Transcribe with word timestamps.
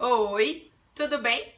Oi, 0.00 0.70
tudo 0.94 1.18
bem? 1.18 1.52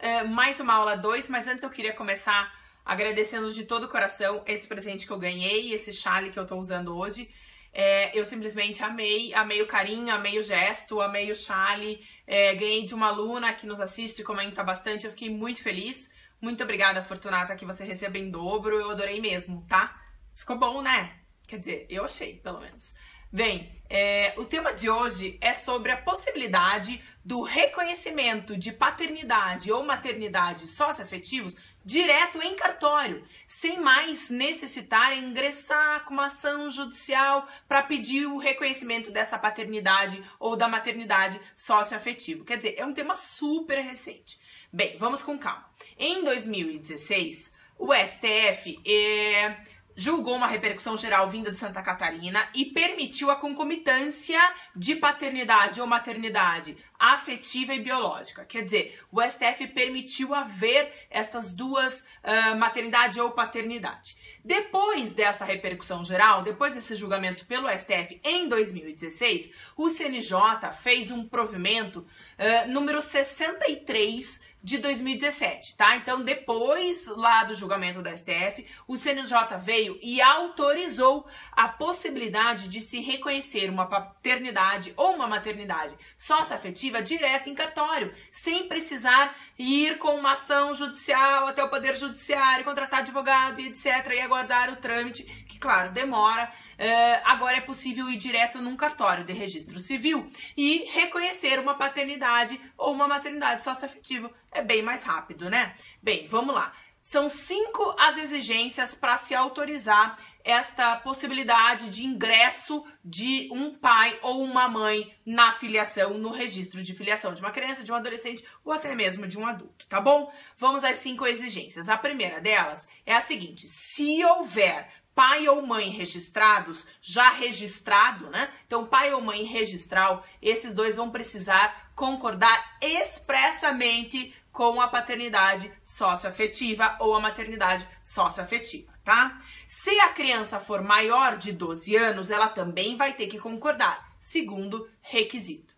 Uh, 0.00 0.26
mais 0.26 0.58
uma 0.58 0.74
aula 0.74 0.96
2, 0.96 1.28
mas 1.28 1.46
antes 1.46 1.62
eu 1.62 1.70
queria 1.70 1.92
começar 1.92 2.52
agradecendo 2.84 3.52
de 3.52 3.64
todo 3.64 3.84
o 3.84 3.88
coração 3.88 4.42
esse 4.48 4.66
presente 4.66 5.06
que 5.06 5.12
eu 5.12 5.16
ganhei, 5.16 5.72
esse 5.72 5.92
chale 5.92 6.30
que 6.30 6.36
eu 6.36 6.44
tô 6.44 6.56
usando 6.56 6.98
hoje. 6.98 7.32
É, 7.72 8.10
eu 8.18 8.24
simplesmente 8.24 8.82
amei, 8.82 9.32
amei 9.32 9.62
o 9.62 9.66
carinho, 9.68 10.12
amei 10.12 10.40
o 10.40 10.42
gesto, 10.42 11.00
amei 11.00 11.30
o 11.30 11.36
chale. 11.36 12.04
É, 12.26 12.52
ganhei 12.56 12.84
de 12.84 12.96
uma 12.96 13.06
aluna 13.06 13.52
que 13.52 13.64
nos 13.64 13.78
assiste 13.78 14.22
e 14.22 14.24
comenta 14.24 14.64
bastante, 14.64 15.06
eu 15.06 15.12
fiquei 15.12 15.30
muito 15.30 15.62
feliz. 15.62 16.10
Muito 16.40 16.64
obrigada, 16.64 17.00
Fortunata, 17.00 17.54
que 17.54 17.64
você 17.64 17.84
recebe 17.84 18.18
em 18.18 18.28
dobro, 18.28 18.74
eu 18.74 18.90
adorei 18.90 19.20
mesmo, 19.20 19.64
tá? 19.68 19.96
Ficou 20.34 20.58
bom, 20.58 20.82
né? 20.82 21.16
Quer 21.46 21.60
dizer, 21.60 21.86
eu 21.88 22.04
achei, 22.04 22.38
pelo 22.38 22.58
menos. 22.58 22.96
Bem, 23.34 23.68
é, 23.90 24.32
o 24.36 24.44
tema 24.44 24.72
de 24.72 24.88
hoje 24.88 25.36
é 25.40 25.54
sobre 25.54 25.90
a 25.90 25.96
possibilidade 25.96 27.02
do 27.24 27.42
reconhecimento 27.42 28.56
de 28.56 28.70
paternidade 28.70 29.72
ou 29.72 29.84
maternidade 29.84 30.68
socioafetivos 30.68 31.56
direto 31.84 32.40
em 32.40 32.54
cartório, 32.54 33.26
sem 33.44 33.80
mais 33.80 34.30
necessitar 34.30 35.18
ingressar 35.18 36.04
com 36.04 36.14
uma 36.14 36.26
ação 36.26 36.70
judicial 36.70 37.48
para 37.66 37.82
pedir 37.82 38.24
o 38.26 38.38
reconhecimento 38.38 39.10
dessa 39.10 39.36
paternidade 39.36 40.22
ou 40.38 40.54
da 40.54 40.68
maternidade 40.68 41.40
socioafetivo. 41.56 42.44
Quer 42.44 42.58
dizer, 42.58 42.76
é 42.78 42.86
um 42.86 42.94
tema 42.94 43.16
super 43.16 43.80
recente. 43.80 44.38
Bem, 44.72 44.96
vamos 44.96 45.24
com 45.24 45.36
calma. 45.36 45.68
Em 45.98 46.22
2016, 46.22 47.52
o 47.76 47.92
STF 47.92 48.80
é, 48.86 49.56
julgou 49.96 50.34
uma 50.34 50.46
repercussão 50.46 50.96
geral 50.96 51.28
vinda 51.28 51.50
de 51.50 51.58
Santa 51.58 51.82
Catarina 51.82 52.48
e 52.54 52.66
permitiu 52.66 53.30
a 53.30 53.36
concomitância 53.36 54.40
de 54.74 54.96
paternidade 54.96 55.80
ou 55.80 55.86
maternidade 55.86 56.76
afetiva 56.98 57.74
e 57.74 57.80
biológica. 57.80 58.44
Quer 58.44 58.62
dizer, 58.62 59.00
o 59.10 59.20
STF 59.20 59.66
permitiu 59.68 60.34
haver 60.34 61.06
estas 61.10 61.54
duas 61.54 62.06
uh, 62.22 62.56
maternidade 62.56 63.20
ou 63.20 63.30
paternidade. 63.32 64.16
Depois 64.44 65.12
dessa 65.12 65.44
repercussão 65.44 66.04
geral, 66.04 66.42
depois 66.42 66.74
desse 66.74 66.94
julgamento 66.96 67.46
pelo 67.46 67.68
STF 67.68 68.20
em 68.24 68.48
2016, 68.48 69.52
o 69.76 69.88
CNJ 69.88 70.72
fez 70.82 71.10
um 71.10 71.26
provimento 71.26 72.00
uh, 72.00 72.70
número 72.70 73.00
63 73.00 74.40
de 74.64 74.78
2017, 74.78 75.76
tá? 75.76 75.94
Então, 75.96 76.22
depois 76.22 77.06
lá 77.08 77.44
do 77.44 77.54
julgamento 77.54 78.00
do 78.00 78.08
STF, 78.08 78.66
o 78.88 78.96
CNJ 78.96 79.58
veio 79.58 79.98
e 80.02 80.22
autorizou 80.22 81.26
a 81.52 81.68
possibilidade 81.68 82.66
de 82.68 82.80
se 82.80 82.98
reconhecer 82.98 83.68
uma 83.68 83.84
paternidade 83.84 84.94
ou 84.96 85.14
uma 85.16 85.26
maternidade 85.26 85.94
socioafetiva 86.16 87.02
direto 87.02 87.50
em 87.50 87.54
cartório, 87.54 88.14
sem 88.32 88.66
precisar 88.66 89.36
ir 89.58 89.98
com 89.98 90.16
uma 90.16 90.32
ação 90.32 90.74
judicial 90.74 91.46
até 91.46 91.62
o 91.62 91.68
Poder 91.68 91.94
Judiciário, 91.94 92.64
contratar 92.64 93.00
advogado 93.00 93.60
e 93.60 93.66
etc. 93.66 94.12
e 94.14 94.20
aguardar 94.20 94.72
o 94.72 94.76
trâmite, 94.76 95.24
que, 95.46 95.58
claro, 95.58 95.92
demora. 95.92 96.50
Uh, 96.74 97.22
agora 97.24 97.56
é 97.56 97.60
possível 97.60 98.10
ir 98.10 98.16
direto 98.16 98.60
num 98.60 98.76
cartório 98.76 99.24
de 99.24 99.32
registro 99.32 99.78
civil 99.78 100.28
e 100.56 100.88
reconhecer 100.90 101.60
uma 101.60 101.74
paternidade 101.74 102.60
ou 102.76 102.92
uma 102.92 103.06
maternidade 103.06 103.62
socioafetiva 103.62 104.28
é 104.54 104.62
bem 104.62 104.82
mais 104.82 105.02
rápido, 105.02 105.50
né? 105.50 105.74
Bem, 106.02 106.26
vamos 106.26 106.54
lá. 106.54 106.72
São 107.02 107.28
cinco 107.28 107.94
as 107.98 108.16
exigências 108.16 108.94
para 108.94 109.18
se 109.18 109.34
autorizar 109.34 110.18
esta 110.44 110.96
possibilidade 110.96 111.88
de 111.88 112.04
ingresso 112.04 112.84
de 113.02 113.48
um 113.50 113.74
pai 113.74 114.18
ou 114.22 114.42
uma 114.42 114.68
mãe 114.68 115.14
na 115.24 115.52
filiação, 115.52 116.18
no 116.18 116.30
registro 116.30 116.82
de 116.82 116.94
filiação 116.94 117.32
de 117.32 117.40
uma 117.40 117.50
criança, 117.50 117.82
de 117.82 117.90
um 117.90 117.94
adolescente 117.94 118.44
ou 118.62 118.72
até 118.72 118.94
mesmo 118.94 119.26
de 119.26 119.38
um 119.38 119.46
adulto, 119.46 119.86
tá 119.86 120.00
bom? 120.00 120.30
Vamos 120.56 120.84
às 120.84 120.98
cinco 120.98 121.26
exigências. 121.26 121.88
A 121.88 121.96
primeira 121.96 122.40
delas 122.40 122.86
é 123.06 123.14
a 123.14 123.22
seguinte: 123.22 123.66
se 123.66 124.22
houver 124.24 124.90
pai 125.14 125.48
ou 125.48 125.64
mãe 125.64 125.90
registrados, 125.90 126.88
já 127.00 127.30
registrado, 127.30 128.28
né? 128.30 128.52
Então, 128.66 128.86
pai 128.86 129.12
ou 129.14 129.20
mãe 129.20 129.44
registral, 129.44 130.24
esses 130.42 130.74
dois 130.74 130.96
vão 130.96 131.10
precisar 131.10 131.92
concordar 131.94 132.78
expressamente 132.80 134.34
com 134.50 134.80
a 134.80 134.88
paternidade 134.88 135.72
socioafetiva 135.82 136.96
ou 137.00 137.14
a 137.14 137.20
maternidade 137.20 137.88
socioafetiva, 138.02 138.92
tá? 139.04 139.38
Se 139.66 139.98
a 140.00 140.08
criança 140.08 140.58
for 140.58 140.82
maior 140.82 141.36
de 141.36 141.52
12 141.52 141.96
anos, 141.96 142.30
ela 142.30 142.48
também 142.48 142.96
vai 142.96 143.14
ter 143.14 143.26
que 143.26 143.38
concordar, 143.38 144.14
segundo 144.18 144.88
requisito. 145.00 145.74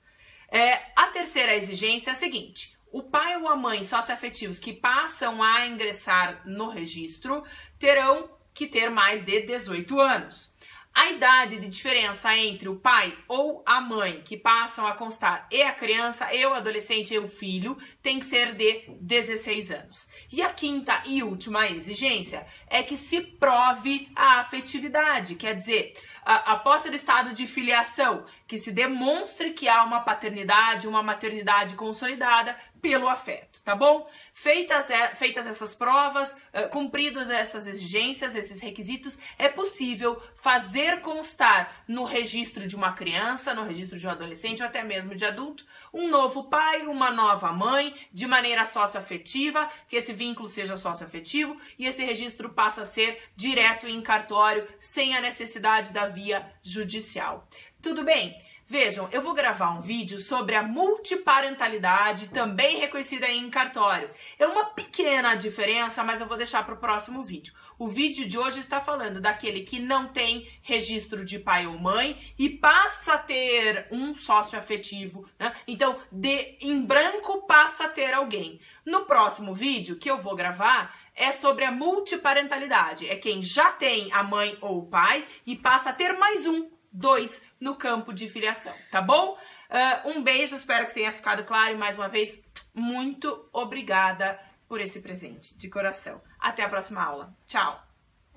É, 0.49 0.93
a 0.95 1.09
terceira 1.09 1.55
exigência 1.55 2.11
é 2.11 2.13
a 2.13 2.17
seguinte: 2.17 2.77
o 2.93 3.03
pai 3.03 3.37
ou 3.37 3.49
a 3.49 3.57
mãe 3.57 3.83
socioafetivos 3.85 4.59
que 4.59 4.73
passam 4.73 5.43
a 5.43 5.67
ingressar 5.67 6.41
no 6.47 6.69
registro 6.71 7.45
terão 7.79 8.31
que 8.57 8.67
ter 8.67 8.91
mais 8.91 9.23
de 9.23 9.43
18 9.43 10.01
anos. 10.01 10.57
A 10.95 11.11
idade 11.11 11.59
de 11.59 11.69
diferença 11.69 12.35
entre 12.35 12.71
o 12.71 12.77
pai 12.77 13.15
ou 13.29 13.63
a 13.67 13.83
mãe 13.83 14.23
que 14.25 14.35
passam 14.35 14.87
a 14.87 14.95
constar 14.95 15.47
e 15.53 15.63
a 15.63 15.75
criança, 15.75 16.35
e 16.35 16.47
o 16.47 16.55
adolescente 16.55 17.13
e 17.13 17.19
o 17.19 17.29
filho 17.29 17.77
tem 18.03 18.19
que 18.19 18.25
ser 18.25 18.55
de 18.55 18.97
16 18.99 19.71
anos. 19.73 20.09
E 20.33 20.41
a 20.41 20.49
quinta 20.49 21.03
e 21.05 21.23
última 21.23 21.69
exigência 21.69 22.47
é 22.67 22.83
que 22.83 22.97
se 22.97 23.21
prove 23.21 24.09
a 24.17 24.41
afetividade, 24.41 25.35
quer 25.35 25.55
dizer, 25.55 25.93
após 26.25 26.87
o 26.87 26.95
estado 26.95 27.35
de 27.35 27.47
filiação, 27.47 28.25
que 28.47 28.59
se 28.59 28.71
demonstre 28.73 29.53
que 29.53 29.69
há 29.69 29.83
uma 29.83 30.01
paternidade, 30.01 30.87
uma 30.87 31.03
maternidade 31.03 31.75
consolidada 31.75 32.57
pelo 32.81 33.09
afeto, 33.09 33.61
tá 33.65 33.75
bom? 33.75 34.09
Feitas, 34.33 34.87
feitas 35.17 35.47
essas 35.47 35.75
provas, 35.75 36.33
uh, 36.33 36.69
cumpridas 36.71 37.29
essas 37.29 37.67
exigências, 37.67 38.37
esses 38.37 38.61
requisitos, 38.61 39.19
é 39.39 39.49
possível 39.49 40.23
fazer 40.37 41.01
constar 41.01 41.85
no 41.89 42.05
registro 42.05 42.67
de 42.67 42.77
uma 42.77 42.93
criança, 42.93 43.55
no 43.55 43.65
registro 43.65 43.99
de 43.99 44.07
um 44.07 44.11
adolescente 44.11 44.63
ou 44.63 44.69
até 44.69 44.85
mesmo 44.85 45.17
de 45.17 45.25
adulto, 45.25 45.67
um 45.93 46.09
novo 46.09 46.45
pai, 46.45 46.83
uma 46.83 47.11
nova 47.11 47.51
mãe, 47.51 47.93
de 48.13 48.27
maneira 48.27 48.65
socioafetiva, 48.65 49.69
que 49.89 49.97
esse 49.97 50.13
vínculo 50.13 50.49
seja 50.49 50.77
socioafetivo 50.77 51.61
e 51.77 51.87
esse 51.87 52.05
registro 52.05 52.51
passa 52.51 52.83
a 52.83 52.87
ser 52.87 53.21
direto 53.35 53.89
em 53.89 54.01
cartório, 54.01 54.67
sem 54.79 55.17
a 55.17 55.21
necessidade 55.21 55.93
da 55.93 56.07
via 56.07 56.47
judicial. 56.63 57.49
Tudo 57.87 58.03
bem? 58.03 58.37
Vejam, 58.67 59.09
eu 59.13 59.23
vou 59.23 59.33
gravar 59.33 59.71
um 59.71 59.81
vídeo 59.81 60.19
sobre 60.19 60.57
a 60.57 60.63
multiparentalidade, 60.65 62.27
também 62.31 62.81
reconhecida 62.81 63.29
em 63.29 63.49
cartório. 63.49 64.11
É 64.37 64.45
uma 64.45 64.65
pequena 64.65 65.37
diferença, 65.37 66.03
mas 66.03 66.21
eu 66.21 66.27
vou 66.27 66.37
deixar 66.37 66.67
para 66.67 66.75
o 66.75 66.79
próximo 66.79 67.23
vídeo. 67.23 67.55
O 67.79 67.87
vídeo 67.87 68.27
de 68.27 68.37
hoje 68.37 68.59
está 68.59 68.81
falando 68.81 69.21
daquele 69.21 69.61
que 69.61 69.79
não 69.79 70.09
tem 70.09 70.51
registro 70.63 71.25
de 71.25 71.39
pai 71.39 71.65
ou 71.65 71.79
mãe 71.79 72.35
e 72.37 72.49
passa 72.49 73.13
a 73.13 73.19
ter 73.19 73.87
um 73.93 74.13
sócio 74.13 74.59
afetivo, 74.59 75.31
né? 75.39 75.55
Então, 75.69 76.01
de 76.11 76.59
em 76.61 76.85
branco 76.85 77.47
passa 77.47 77.85
a 77.85 77.89
ter 77.89 78.13
alguém. 78.13 78.59
No 78.85 79.05
próximo 79.05 79.55
vídeo 79.55 79.95
que 79.95 80.11
eu 80.11 80.21
vou 80.21 80.35
gravar 80.35 80.93
é 81.15 81.31
sobre 81.31 81.65
a 81.65 81.71
multiparentalidade. 81.71 83.09
É 83.09 83.15
quem 83.15 83.41
já 83.45 83.71
tem 83.71 84.13
a 84.13 84.25
mãe 84.25 84.59
ou 84.61 84.79
o 84.79 84.87
pai 84.87 85.25
e 85.47 85.55
passa 85.55 85.91
a 85.91 85.93
ter 85.93 86.13
mais 86.15 86.47
um 86.47 86.76
dois 86.97 87.43
no 87.61 87.77
campo 87.77 88.13
de 88.13 88.29
filiação, 88.29 88.75
tá 88.91 89.01
bom? 89.01 89.39
Uh, 89.69 90.11
um 90.11 90.23
beijo, 90.23 90.55
espero 90.55 90.87
que 90.87 90.95
tenha 90.95 91.13
ficado 91.13 91.45
claro 91.45 91.75
e 91.75 91.77
mais 91.77 91.99
uma 91.99 92.09
vez, 92.09 92.41
muito 92.75 93.49
obrigada 93.53 94.41
por 94.67 94.81
esse 94.81 95.01
presente 95.01 95.57
de 95.57 95.69
coração. 95.69 96.21
Até 96.39 96.63
a 96.63 96.69
próxima 96.69 97.03
aula. 97.03 97.37
Tchau! 97.47 97.86